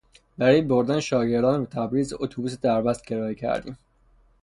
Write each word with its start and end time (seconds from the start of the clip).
برای 0.37 0.61
بردن 0.61 0.99
شاگردان 0.99 1.59
به 1.63 1.69
تبریز 1.69 2.13
اتوبوس 2.19 2.57
دربست 2.59 3.03
کرایه 3.05 3.35
کردیم. 3.35 3.77